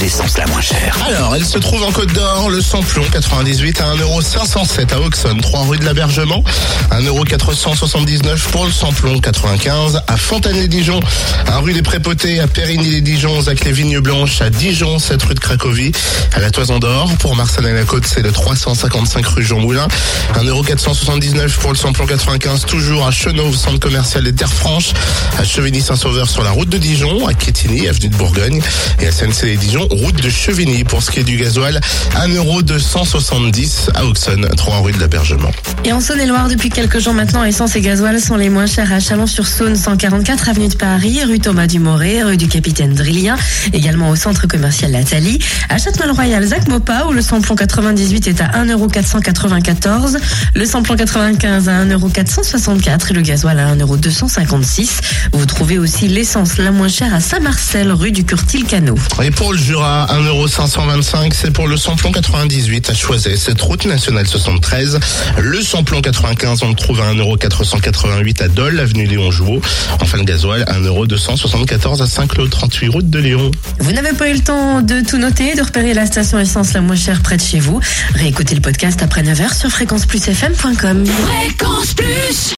[0.00, 3.94] L'essence la moins chère Alors, elle se trouve en Côte d'Or, le samplon 98 à
[3.94, 6.44] 1,507€ à Auxonne, 3 rue de l'Abergement,
[6.90, 11.00] 1,479€ pour le samplon 95 à Fontaine-les-Dijon,
[11.48, 15.40] 1 rue des Prépotés à Périgny-les-Dijon, Zac les Vignes Blanches à Dijon, 7 rue de
[15.40, 15.92] Cracovie,
[16.34, 17.10] à la Toison d'Or.
[17.18, 19.88] Pour Marseille la Côte, c'est le 355 rue Jean Moulin,
[20.34, 24.92] 1,479€ pour le samplon 95, toujours à Chenauve, centre commercial des Terres Franches,
[25.38, 28.60] à Chevigny-Saint-Sauveur sur la route de Dijon, à Quétigny, avenue de Bourgogne,
[29.00, 30.84] et à SNC-les-Dijon, route de Chevigny.
[30.84, 31.80] Pour ce qui est du gasoil,
[32.14, 35.50] 1,270€ à Auxonne, 3 rue de l'Abergement.
[35.84, 39.00] Et en Saône-et-Loire, depuis quelques jours maintenant, essence et gasoil sont les moins chers à
[39.00, 43.36] Chalon-sur-Saône, 144 avenue de Paris, rue Thomas Dumoré, rue du Capitaine Drillien,
[43.72, 48.64] également au centre commercial Lathalie, à Châtenois-le-Royal, Zac Mopa, où le samplon 98 est à
[48.64, 50.18] 1,494€,
[50.54, 54.88] le samplon 95 à 1,464€ et le gasoil à 1,256€.
[55.32, 58.98] Vous trouvez aussi l'essence la moins chère à Saint-Marcel, rue du Curtil-Canot.
[59.22, 64.26] Et pour le Jura, 1,525€, c'est pour le samplon 98 à Choiset, cette route nationale
[64.26, 64.98] 73.
[65.38, 69.60] Le samplon 95, on le trouve à 1,488€ à Dole, avenue Léon Jouot.
[70.00, 73.50] Enfin, le gasoil, 1,274€ à Saint-Claude, 38 route de Léon.
[73.78, 76.80] Vous n'avez pas eu le temps de tout noter, de repérer la station essence la
[76.80, 77.78] moins chère près de chez vous.
[78.14, 81.04] Réécoutez le podcast après 9h sur fréquenceplusfm.com.
[81.04, 82.36] Fréquence Plus